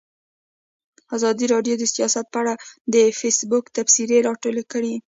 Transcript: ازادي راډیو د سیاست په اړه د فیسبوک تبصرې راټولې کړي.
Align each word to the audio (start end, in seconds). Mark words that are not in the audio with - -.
ازادي 1.15 1.45
راډیو 1.53 1.75
د 1.79 1.83
سیاست 1.95 2.25
په 2.33 2.37
اړه 2.41 2.53
د 2.93 2.95
فیسبوک 3.19 3.65
تبصرې 3.75 4.17
راټولې 4.27 4.63
کړي. 4.71 4.95